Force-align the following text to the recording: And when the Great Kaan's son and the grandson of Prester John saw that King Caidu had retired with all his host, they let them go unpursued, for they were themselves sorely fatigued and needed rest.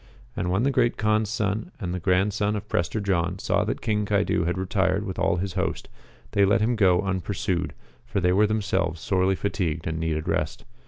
And 0.35 0.49
when 0.49 0.63
the 0.63 0.71
Great 0.71 0.97
Kaan's 0.97 1.29
son 1.29 1.69
and 1.79 1.93
the 1.93 1.99
grandson 1.99 2.55
of 2.55 2.67
Prester 2.67 2.99
John 2.99 3.37
saw 3.37 3.63
that 3.65 3.81
King 3.81 4.03
Caidu 4.07 4.45
had 4.45 4.57
retired 4.57 5.05
with 5.05 5.19
all 5.19 5.35
his 5.35 5.53
host, 5.53 5.89
they 6.31 6.43
let 6.43 6.59
them 6.59 6.75
go 6.75 7.01
unpursued, 7.03 7.75
for 8.03 8.19
they 8.19 8.33
were 8.33 8.47
themselves 8.47 8.99
sorely 8.99 9.35
fatigued 9.35 9.85
and 9.85 9.99
needed 9.99 10.27
rest. 10.27 10.65